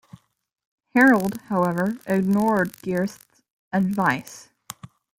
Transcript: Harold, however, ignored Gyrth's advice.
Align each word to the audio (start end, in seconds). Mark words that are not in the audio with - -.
Harold, 0.95 1.39
however, 1.49 1.95
ignored 2.07 2.73
Gyrth's 2.77 3.43
advice. 3.71 4.49